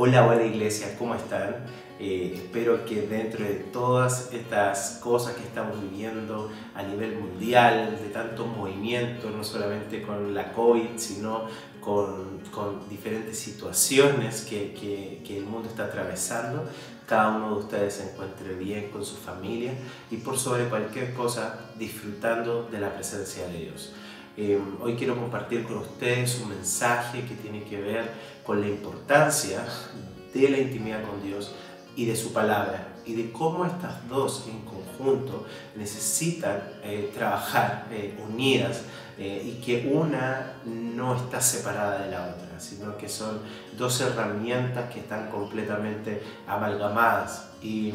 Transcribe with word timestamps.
Hola, 0.00 0.24
hola 0.28 0.44
iglesia, 0.44 0.94
¿cómo 0.96 1.16
están? 1.16 1.56
Eh, 1.98 2.30
espero 2.32 2.84
que 2.84 3.02
dentro 3.02 3.44
de 3.44 3.54
todas 3.54 4.32
estas 4.32 5.00
cosas 5.02 5.34
que 5.34 5.42
estamos 5.42 5.82
viviendo 5.82 6.52
a 6.76 6.84
nivel 6.84 7.18
mundial, 7.18 7.98
de 8.00 8.08
tantos 8.10 8.46
movimientos, 8.46 9.34
no 9.34 9.42
solamente 9.42 10.02
con 10.02 10.36
la 10.36 10.52
COVID, 10.52 10.90
sino 10.98 11.48
con, 11.80 12.38
diferentes 12.88 13.40
situaciones 13.40 14.42
que, 14.42 14.72
que, 14.72 15.20
que 15.26 15.38
el 15.38 15.46
mundo 15.46 15.68
está 15.68 15.86
atravesando, 15.86 16.64
cada 17.04 17.36
uno 17.36 17.56
de 17.56 17.62
ustedes 17.62 17.94
se 17.94 18.12
encuentre 18.12 18.54
bien 18.54 18.90
con 18.92 19.04
su 19.04 19.16
familia 19.16 19.72
y 20.12 20.18
por 20.18 20.38
sobre 20.38 20.68
cualquier 20.68 21.12
cosa 21.12 21.72
disfrutando 21.76 22.68
de 22.70 22.78
la 22.78 22.94
presencia 22.94 23.48
de 23.48 23.58
Dios. 23.64 23.92
Eh, 24.40 24.56
hoy 24.80 24.94
quiero 24.94 25.16
compartir 25.16 25.64
con 25.64 25.78
ustedes 25.78 26.38
un 26.40 26.50
mensaje 26.50 27.24
que 27.24 27.34
tiene 27.34 27.64
que 27.64 27.80
ver 27.80 28.08
con 28.46 28.60
la 28.60 28.68
importancia 28.68 29.64
de 30.32 30.48
la 30.48 30.58
intimidad 30.58 31.02
con 31.02 31.20
Dios 31.20 31.56
y 31.96 32.06
de 32.06 32.14
su 32.14 32.32
palabra 32.32 32.86
y 33.04 33.14
de 33.14 33.32
cómo 33.32 33.66
estas 33.66 34.08
dos 34.08 34.46
en 34.46 34.60
conjunto 34.60 35.44
necesitan 35.74 36.62
eh, 36.84 37.10
trabajar 37.12 37.88
eh, 37.90 38.16
unidas 38.28 38.82
y 39.18 39.54
que 39.54 39.90
una 39.92 40.52
no 40.64 41.16
está 41.16 41.40
separada 41.40 42.04
de 42.04 42.12
la 42.12 42.28
otra, 42.28 42.60
sino 42.60 42.96
que 42.96 43.08
son 43.08 43.40
dos 43.76 44.00
herramientas 44.00 44.94
que 44.94 45.00
están 45.00 45.28
completamente 45.28 46.22
amalgamadas. 46.46 47.48
Y, 47.60 47.92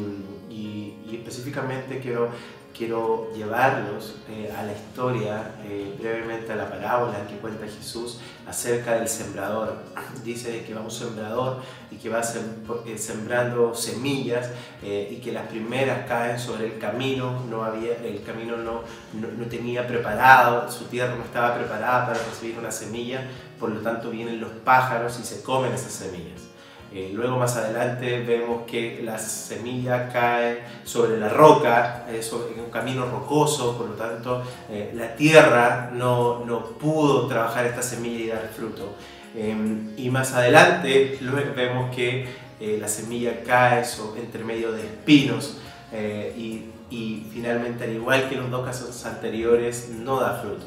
y, 0.50 0.98
y 1.06 1.16
específicamente 1.16 2.00
quiero 2.00 2.28
quiero 2.76 3.30
llevarlos 3.34 4.16
eh, 4.28 4.52
a 4.56 4.64
la 4.64 4.72
historia, 4.72 5.52
eh, 5.64 5.94
brevemente 5.98 6.52
a 6.52 6.56
la 6.56 6.68
parábola 6.68 7.26
que 7.28 7.36
cuenta 7.36 7.66
Jesús 7.66 8.18
acerca 8.46 8.94
del 8.94 9.08
sembrador. 9.08 9.78
Dice 10.24 10.64
que 10.64 10.74
va 10.74 10.80
un 10.80 10.90
sembrador 10.90 11.62
y 11.90 11.96
que 11.96 12.08
va 12.08 12.20
eh, 12.20 12.98
sembrando 12.98 13.74
semillas 13.74 14.50
y 14.82 15.16
que 15.16 15.32
las 15.32 15.46
primeras 15.46 16.06
caen 16.06 16.38
sobre 16.38 16.66
el 16.66 16.78
camino, 16.78 17.42
no 17.48 17.64
había, 17.64 17.96
el 18.04 18.22
camino 18.22 18.56
no, 18.56 18.82
no, 19.14 19.28
no 19.28 19.46
tenía 19.46 19.86
preparado, 19.86 20.70
su 20.70 20.84
tierra 20.84 21.14
no 21.14 21.24
estaba 21.24 21.56
preparada 21.56 22.06
para 22.06 22.18
recibir 22.18 22.58
una 22.58 22.70
semilla, 22.70 23.22
por 23.58 23.70
lo 23.70 23.80
tanto 23.80 24.10
vienen 24.10 24.40
los 24.40 24.50
pájaros 24.50 25.18
y 25.20 25.24
se 25.24 25.42
comen 25.42 25.72
esas 25.72 25.92
semillas. 25.92 26.53
Eh, 26.94 27.10
luego 27.12 27.38
más 27.38 27.56
adelante 27.56 28.22
vemos 28.22 28.62
que 28.68 29.00
la 29.02 29.18
semilla 29.18 30.08
cae 30.12 30.60
sobre 30.84 31.18
la 31.18 31.28
roca, 31.28 32.06
eh, 32.08 32.22
sobre, 32.22 32.54
en 32.54 32.60
un 32.60 32.70
camino 32.70 33.04
rocoso, 33.06 33.76
por 33.76 33.88
lo 33.88 33.94
tanto 33.94 34.44
eh, 34.70 34.92
la 34.94 35.16
tierra 35.16 35.90
no, 35.92 36.44
no, 36.44 36.64
pudo 36.64 37.26
trabajar 37.26 37.66
esta 37.66 37.82
semilla 37.82 38.24
y 38.24 38.28
dar 38.28 38.48
fruto. 38.54 38.94
Em, 39.36 39.92
y 39.96 40.08
más 40.08 40.34
adelante 40.34 41.18
luego 41.20 41.52
vemos 41.56 41.92
que 41.92 42.44
la 42.60 42.86
semilla 42.86 43.42
cae 43.44 43.84
sobre, 43.84 44.20
entre 44.20 44.44
medio 44.44 44.70
de 44.70 44.82
espinos 44.82 45.58
y, 46.36 46.62
y 46.88 47.26
finalmente 47.32 47.84
al 47.84 47.92
igual 47.92 48.28
que 48.28 48.36
los 48.36 48.48
dos 48.48 48.64
casos 48.64 49.04
anteriores 49.04 49.88
no 49.88 50.20
da 50.20 50.40
fruto 50.40 50.66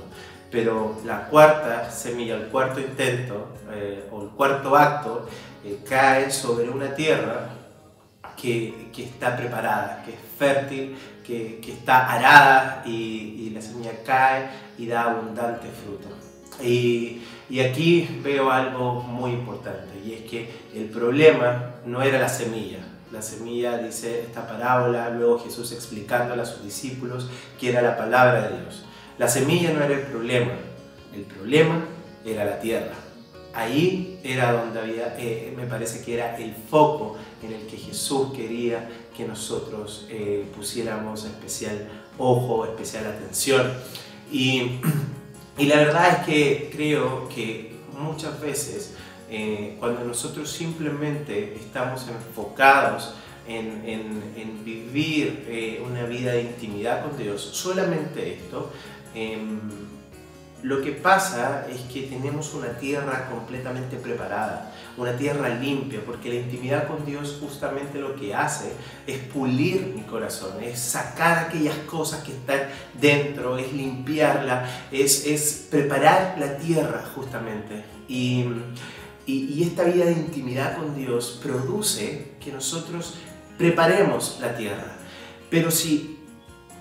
pero 0.51 0.95
la 1.05 1.27
cuarta 1.27 1.91
semilla, 1.91 2.35
el 2.35 2.47
cuarto 2.47 2.79
intento 2.79 3.47
eh, 3.71 4.07
o 4.11 4.23
el 4.23 4.29
cuarto 4.29 4.75
acto 4.75 5.27
eh, 5.67 5.79
cae 5.87 6.31
sobre 6.31 6.69
una 6.69 6.95
tierra 6.95 7.49
que, 8.41 8.89
que, 8.93 9.03
está 9.03 9.35
preparada, 9.35 10.03
que 10.05 10.11
es 10.11 10.19
fértil, 10.37 10.95
que, 11.25 11.59
que 11.61 11.73
está 11.73 12.09
arada 12.09 12.83
y, 12.85 12.91
y, 12.91 13.49
la 13.49 13.61
semilla 13.61 13.91
cae 14.05 14.47
y 14.77 14.87
da 14.87 15.03
abundante 15.03 15.67
fruto. 15.67 16.07
Y, 16.63 17.21
y 17.49 17.59
aquí 17.59 18.21
veo 18.23 18.49
algo 18.49 19.01
muy 19.01 19.31
importante 19.31 19.99
y 20.05 20.13
es 20.13 20.21
que 20.21 20.49
el 20.73 20.85
problema 20.85 21.75
no 21.85 22.01
era 22.01 22.17
la 22.17 22.29
semilla, 22.29 22.79
la 23.11 23.21
semilla, 23.21 23.77
dice 23.77 24.21
esta 24.21 24.47
parábola, 24.47 25.09
luego 25.09 25.39
Jesús 25.39 25.71
explicándola 25.73 26.43
a 26.43 26.45
sus 26.45 26.63
discípulos, 26.63 27.29
que 27.59 27.69
era 27.69 27.81
la 27.81 27.97
palabra 27.97 28.49
de 28.49 28.61
Dios. 28.61 28.85
La 29.17 29.27
semilla 29.27 29.71
no 29.71 29.83
era 29.83 29.95
el 29.95 30.03
problema, 30.03 30.53
el 31.13 31.23
problema 31.23 31.85
era 32.25 32.45
la 32.45 32.59
tierra. 32.59 33.06
Ahí 33.57 34.19
era 34.23 34.51
donde 34.51 34.79
había, 34.79 35.15
eh, 35.17 35.51
me 35.57 35.65
parece 35.65 36.05
que 36.05 36.13
era 36.13 36.37
el 36.37 36.53
foco 36.69 37.17
en 37.41 37.53
el 37.53 37.65
que 37.65 37.75
Jesús 37.75 38.31
quería 38.35 38.87
que 39.17 39.25
nosotros 39.25 40.05
eh, 40.11 40.45
pusiéramos 40.55 41.25
especial 41.25 41.89
ojo, 42.19 42.65
especial 42.65 43.07
atención. 43.07 43.73
Y, 44.31 44.73
y, 45.57 45.65
la 45.65 45.77
verdad 45.77 46.19
es 46.19 46.25
que 46.27 46.69
creo 46.71 47.27
que 47.29 47.71
muchas 47.97 48.39
veces 48.39 48.93
eh, 49.27 49.75
cuando 49.79 50.03
nosotros 50.03 50.51
simplemente 50.51 51.55
estamos 51.55 52.05
enfocados 52.07 53.15
en, 53.47 53.81
en, 54.35 54.63
vivir 54.63 55.79
una 55.83 56.03
vida 56.03 56.33
de 56.33 56.41
intimidad 56.41 57.03
con 57.03 57.17
Dios, 57.17 57.41
solamente 57.41 58.33
esto, 58.33 58.69
eh, 59.15 59.39
lo 60.63 60.81
que 60.81 60.91
pasa 60.91 61.67
es 61.69 61.81
que 61.81 62.03
tenemos 62.03 62.53
una 62.55 62.69
tierra 62.79 63.29
completamente 63.29 63.95
preparada, 63.97 64.73
una 64.97 65.15
tierra 65.15 65.49
limpia, 65.49 66.01
porque 66.03 66.29
la 66.29 66.35
intimidad 66.35 66.87
con 66.87 67.05
Dios 67.05 67.37
justamente 67.39 67.99
lo 67.99 68.15
que 68.15 68.33
hace 68.33 68.71
es 69.05 69.19
pulir 69.19 69.93
mi 69.95 70.01
corazón, 70.01 70.61
es 70.63 70.79
sacar 70.79 71.37
aquellas 71.37 71.77
cosas 71.89 72.23
que 72.23 72.31
están 72.31 72.61
dentro, 72.99 73.57
es 73.57 73.71
limpiarla, 73.71 74.67
es, 74.91 75.27
es 75.27 75.67
preparar 75.69 76.35
la 76.39 76.57
tierra 76.57 77.03
justamente. 77.13 77.83
Y, 78.07 78.45
y, 79.27 79.53
y 79.53 79.63
esta 79.63 79.83
vida 79.83 80.05
de 80.05 80.13
intimidad 80.13 80.75
con 80.77 80.95
Dios 80.95 81.39
produce 81.43 82.31
que 82.43 82.51
nosotros 82.51 83.13
preparemos 83.59 84.39
la 84.41 84.55
tierra. 84.55 84.97
Pero 85.51 85.69
si 85.69 86.16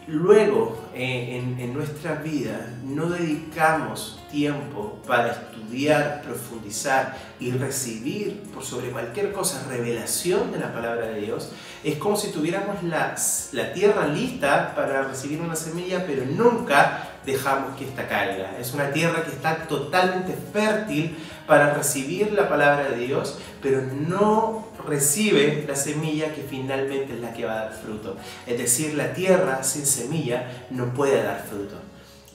luego 0.07 0.79
eh, 0.95 1.37
en, 1.37 1.61
en, 1.61 1.75
nuestra 1.75 2.15
vida 2.15 2.75
no 2.85 3.09
dedicamos 3.09 4.21
tiempo 4.31 5.01
para 5.07 5.33
estudiar, 5.33 6.23
profundizar 6.23 7.17
y 7.41 7.51
recibir 7.51 8.43
por 8.55 8.65
sobre 8.65 8.91
cualquier 8.91 9.33
cosa 9.33 9.67
revelación 9.69 10.53
de 10.53 10.59
la 10.59 10.73
palabra 10.73 11.07
de 11.07 11.21
Dios, 11.23 11.53
es 11.83 11.97
como 11.97 12.17
si 12.17 12.31
tuviéramos 12.31 12.83
la, 12.85 13.17
la 13.53 13.73
tierra 13.73 14.07
lista 14.07 14.75
para 14.75 15.03
recibir 15.03 15.41
una 15.41 15.57
semilla, 15.57 16.05
pero 16.07 16.25
nunca 16.25 17.16
dejamos 17.27 17.77
que 17.77 17.85
esta 17.85 18.09
caiga. 18.09 18.57
Es 18.59 18.73
una 18.73 18.91
tierra 18.93 19.25
que 19.25 19.31
está 19.31 19.67
totalmente 19.67 20.35
fértil 20.53 21.17
para 21.47 21.75
recibir 21.75 22.33
la 22.33 22.49
palabra 22.49 22.89
de 22.89 22.97
Dios, 22.97 23.39
pero 23.61 23.83
no 23.83 24.69
recibe 24.87 25.65
la 25.67 25.75
semilla 25.75 26.33
que 26.33 26.43
finalmente 26.43 27.15
es 27.15 27.21
la 27.21 27.35
que 27.35 27.45
va 27.45 27.53
a 27.53 27.65
dar 27.65 27.73
fruto. 27.75 28.17
Es 28.47 28.57
decir, 28.57 28.95
la 28.95 29.13
tierra 29.13 29.63
sin 29.63 29.85
semilla 29.85 30.67
no 30.71 30.95
puede 30.95 31.23
dar 31.23 31.45
fruto. 31.49 31.77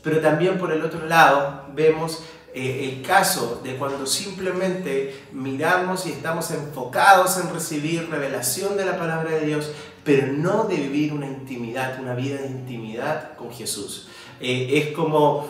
Pero 0.04 0.20
también 0.20 0.58
por 0.58 0.72
el 0.72 0.84
otro 0.84 1.06
lado 1.08 1.66
vemos 1.74 2.24
eh, 2.54 2.90
el 2.92 3.08
caso 3.08 3.62
de 3.64 3.78
cuando 3.78 4.06
simplemente 4.06 5.26
miramos 5.32 6.06
y 6.06 6.12
estamos 6.12 6.52
enfocados 6.52 7.38
en 7.38 7.54
recibir 7.54 8.10
revelación 8.10 8.76
de 8.76 8.86
la 8.86 8.98
palabra 8.98 9.32
de 9.32 9.46
Dios, 9.46 9.72
pero 10.04 10.28
no 10.28 10.64
de 10.64 10.76
vivir 10.78 11.14
una 11.14 11.28
intimidad, 11.28 12.00
una 12.00 12.16
vida 12.16 12.38
de 12.38 12.48
intimidad 12.48 13.36
con 13.36 13.52
Jesús. 13.52 14.08
Eh, 14.40 14.70
es, 14.74 14.96
como, 14.96 15.48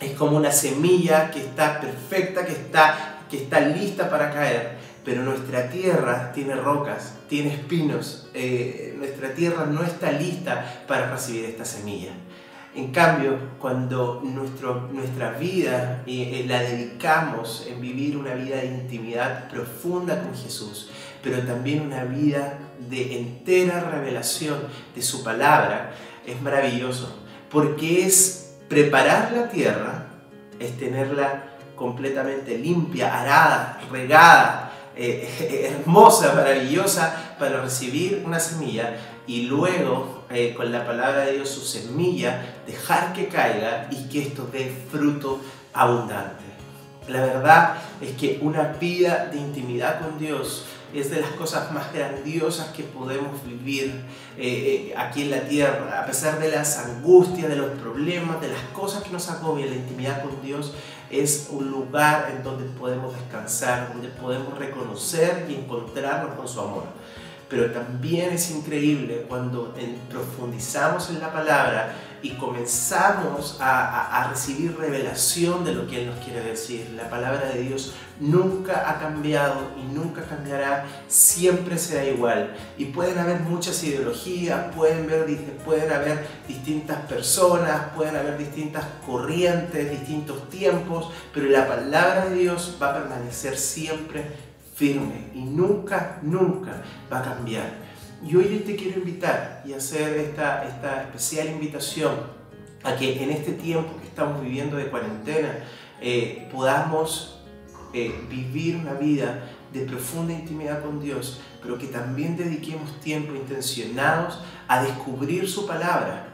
es 0.00 0.12
como 0.12 0.36
una 0.36 0.52
semilla 0.52 1.30
que 1.30 1.40
está 1.40 1.80
perfecta, 1.80 2.44
que 2.46 2.52
está, 2.52 3.24
que 3.28 3.38
está 3.38 3.60
lista 3.60 4.08
para 4.08 4.32
caer, 4.32 4.78
pero 5.04 5.22
nuestra 5.22 5.68
tierra 5.68 6.32
tiene 6.32 6.54
rocas, 6.54 7.14
tiene 7.28 7.54
espinos, 7.54 8.28
eh, 8.34 8.94
nuestra 8.96 9.34
tierra 9.34 9.66
no 9.66 9.82
está 9.82 10.12
lista 10.12 10.84
para 10.86 11.10
recibir 11.10 11.46
esta 11.46 11.64
semilla. 11.64 12.12
En 12.72 12.92
cambio, 12.92 13.36
cuando 13.58 14.20
nuestro, 14.22 14.88
nuestra 14.92 15.32
vida 15.32 16.04
eh, 16.06 16.44
la 16.46 16.60
dedicamos 16.60 17.66
en 17.68 17.80
vivir 17.80 18.16
una 18.16 18.34
vida 18.34 18.58
de 18.58 18.66
intimidad 18.66 19.48
profunda 19.50 20.22
con 20.22 20.36
Jesús, 20.36 20.88
pero 21.22 21.40
también 21.42 21.80
una 21.82 22.04
vida 22.04 22.58
de 22.88 23.18
entera 23.18 23.80
revelación 23.90 24.58
de 24.94 25.02
su 25.02 25.22
palabra, 25.22 25.92
es 26.26 26.40
maravilloso, 26.40 27.14
porque 27.50 28.06
es 28.06 28.56
preparar 28.68 29.32
la 29.32 29.48
tierra, 29.48 30.06
es 30.58 30.76
tenerla 30.78 31.44
completamente 31.76 32.58
limpia, 32.58 33.20
arada, 33.20 33.80
regada, 33.90 34.72
eh, 34.96 35.70
hermosa, 35.72 36.34
maravillosa 36.34 37.36
para 37.38 37.62
recibir 37.62 38.22
una 38.24 38.38
semilla 38.38 38.96
y 39.26 39.42
luego 39.42 40.24
eh, 40.30 40.54
con 40.54 40.70
la 40.72 40.84
palabra 40.84 41.24
de 41.24 41.32
Dios 41.32 41.48
su 41.48 41.60
semilla 41.60 42.56
dejar 42.66 43.12
que 43.12 43.28
caiga 43.28 43.88
y 43.90 44.08
que 44.08 44.22
esto 44.22 44.48
dé 44.52 44.72
fruto 44.90 45.40
abundante. 45.72 46.44
La 47.08 47.22
verdad 47.22 47.74
es 48.00 48.12
que 48.12 48.38
una 48.42 48.64
vida 48.78 49.26
de 49.32 49.38
intimidad 49.38 50.00
con 50.00 50.18
Dios 50.18 50.64
es 50.94 51.10
de 51.10 51.20
las 51.20 51.30
cosas 51.30 51.72
más 51.72 51.92
grandiosas 51.92 52.68
que 52.68 52.82
podemos 52.82 53.44
vivir 53.44 54.02
eh, 54.36 54.92
aquí 54.96 55.22
en 55.22 55.30
la 55.30 55.42
tierra, 55.42 56.02
a 56.02 56.06
pesar 56.06 56.38
de 56.38 56.50
las 56.50 56.78
angustias, 56.78 57.48
de 57.48 57.56
los 57.56 57.70
problemas, 57.78 58.40
de 58.40 58.48
las 58.48 58.62
cosas 58.72 59.02
que 59.02 59.10
nos 59.10 59.28
agobian, 59.28 59.70
la 59.70 59.76
intimidad 59.76 60.22
con 60.22 60.42
Dios 60.42 60.72
es 61.10 61.48
un 61.50 61.70
lugar 61.70 62.32
en 62.34 62.42
donde 62.42 62.64
podemos 62.78 63.14
descansar, 63.14 63.92
donde 63.92 64.08
podemos 64.08 64.56
reconocer 64.56 65.46
y 65.48 65.54
encontrarnos 65.54 66.36
con 66.36 66.46
su 66.46 66.60
amor. 66.60 66.84
Pero 67.48 67.72
también 67.72 68.30
es 68.30 68.50
increíble 68.52 69.26
cuando 69.28 69.74
profundizamos 70.08 71.10
en 71.10 71.18
la 71.18 71.32
palabra 71.32 71.92
y 72.22 72.30
comenzamos 72.30 73.56
a, 73.60 74.28
recibir 74.30 74.76
revelación 74.76 75.64
de 75.64 75.74
lo 75.74 75.86
que 75.86 76.02
Él 76.02 76.06
nos 76.06 76.24
quiere 76.24 76.42
decir. 76.42 76.92
La 76.96 77.08
palabra 77.08 77.48
de 77.48 77.62
Dios 77.62 77.94
nunca 78.20 78.90
ha 78.90 78.98
cambiado 78.98 79.70
y 79.78 79.94
nunca 79.94 80.22
cambiará, 80.22 80.86
siempre 81.08 81.78
será 81.78 82.04
igual. 82.04 82.54
Y 82.76 82.86
pueden 82.86 83.18
haber 83.18 83.40
muchas 83.40 83.82
ideologías, 83.82 84.74
pueden, 84.74 85.06
ver, 85.06 85.26
pueden 85.64 85.90
haber 85.92 86.26
distintas 86.46 86.98
personas, 87.06 87.88
pueden 87.94 88.16
haber 88.16 88.38
distintas 88.38 88.84
corrientes, 89.06 89.90
distintos 89.90 90.48
tiempos, 90.50 91.10
pero 91.32 91.46
la 91.46 91.66
palabra 91.66 92.26
de 92.26 92.36
Dios 92.36 92.76
va 92.80 92.90
a 92.90 92.94
permanecer 93.00 93.56
siempre 93.56 94.24
firme 94.74 95.30
y 95.34 95.42
nunca, 95.42 96.18
nunca 96.22 96.82
va 97.12 97.18
a 97.18 97.22
cambiar. 97.22 97.89
Y 98.22 98.36
hoy 98.36 98.62
te 98.66 98.76
quiero 98.76 98.98
invitar 98.98 99.62
y 99.64 99.72
hacer 99.72 100.18
esta, 100.18 100.66
esta 100.68 101.02
especial 101.04 101.48
invitación 101.48 102.12
a 102.82 102.94
que 102.94 103.22
en 103.22 103.30
este 103.30 103.52
tiempo 103.52 103.98
que 103.98 104.08
estamos 104.08 104.42
viviendo 104.42 104.76
de 104.76 104.86
cuarentena 104.86 105.64
eh, 106.02 106.46
podamos 106.52 107.40
eh, 107.94 108.12
vivir 108.28 108.76
una 108.76 108.92
vida 108.92 109.50
de 109.72 109.86
profunda 109.86 110.34
intimidad 110.34 110.82
con 110.82 111.00
Dios, 111.00 111.40
pero 111.62 111.78
que 111.78 111.86
también 111.86 112.36
dediquemos 112.36 113.00
tiempo 113.00 113.34
intencionados 113.34 114.40
a 114.68 114.82
descubrir 114.82 115.48
su 115.48 115.66
palabra 115.66 116.26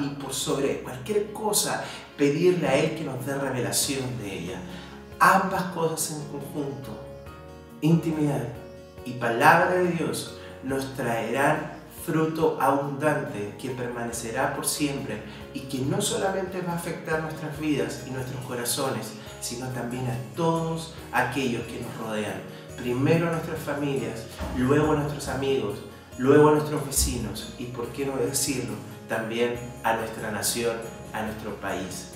y 0.00 0.08
por 0.20 0.34
sobre 0.34 0.80
cualquier 0.80 1.32
cosa 1.32 1.84
pedirle 2.16 2.66
a 2.66 2.74
Él 2.74 2.96
que 2.96 3.04
nos 3.04 3.24
dé 3.24 3.38
revelación 3.38 4.18
de 4.20 4.38
ella. 4.38 4.60
Ambas 5.20 5.62
cosas 5.74 6.18
en 6.18 6.26
conjunto, 6.28 6.90
intimidad 7.80 8.48
y 9.04 9.12
palabra 9.12 9.74
de 9.74 9.92
Dios, 9.92 10.39
nos 10.62 10.94
traerán 10.94 11.80
fruto 12.04 12.58
abundante 12.60 13.54
que 13.60 13.70
permanecerá 13.70 14.54
por 14.54 14.66
siempre 14.66 15.22
y 15.54 15.60
que 15.60 15.78
no 15.78 16.00
solamente 16.00 16.62
va 16.62 16.72
a 16.72 16.76
afectar 16.76 17.22
nuestras 17.22 17.58
vidas 17.58 18.04
y 18.06 18.10
nuestros 18.10 18.42
corazones, 18.44 19.12
sino 19.40 19.68
también 19.68 20.06
a 20.06 20.36
todos 20.36 20.94
aquellos 21.12 21.62
que 21.64 21.80
nos 21.80 21.96
rodean. 21.98 22.40
Primero 22.76 23.28
a 23.28 23.32
nuestras 23.32 23.60
familias, 23.60 24.24
luego 24.56 24.92
a 24.92 24.96
nuestros 24.96 25.28
amigos, 25.28 25.78
luego 26.18 26.48
a 26.48 26.52
nuestros 26.52 26.86
vecinos 26.86 27.54
y, 27.58 27.66
por 27.66 27.88
qué 27.88 28.06
no 28.06 28.16
decirlo, 28.16 28.74
también 29.08 29.58
a 29.84 29.94
nuestra 29.96 30.30
nación, 30.30 30.76
a 31.12 31.22
nuestro 31.22 31.54
país. 31.56 32.12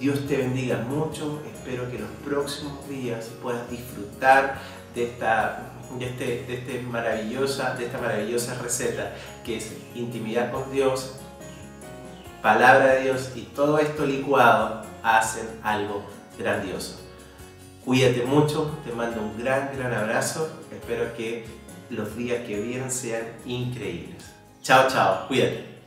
Dios 0.00 0.26
te 0.26 0.36
bendiga 0.36 0.78
mucho, 0.88 1.42
espero 1.52 1.90
que 1.90 1.98
los 1.98 2.10
próximos 2.24 2.88
días 2.88 3.30
puedas 3.42 3.68
disfrutar 3.68 4.58
de 4.94 5.10
esta 5.10 5.72
de, 5.98 6.06
este, 6.06 6.24
de, 6.46 6.54
este 6.54 6.82
maravillosa, 6.82 7.74
de 7.74 7.86
esta 7.86 7.98
maravillosa 7.98 8.54
receta 8.60 9.14
que 9.44 9.56
es 9.56 9.72
intimidad 9.94 10.52
con 10.52 10.70
Dios, 10.70 11.16
palabra 12.42 12.94
de 12.94 13.02
Dios 13.04 13.32
y 13.34 13.42
todo 13.42 13.78
esto 13.78 14.06
licuado 14.06 14.82
hacen 15.02 15.48
algo 15.62 16.02
grandioso. 16.38 17.00
Cuídate 17.84 18.24
mucho, 18.24 18.78
te 18.84 18.92
mando 18.92 19.22
un 19.22 19.38
gran, 19.38 19.70
gran 19.76 19.94
abrazo. 19.94 20.50
Espero 20.70 21.16
que 21.16 21.46
los 21.88 22.14
días 22.16 22.46
que 22.46 22.60
vienen 22.60 22.90
sean 22.90 23.22
increíbles. 23.46 24.24
Chao, 24.62 24.88
chao, 24.90 25.26
cuídate. 25.26 25.77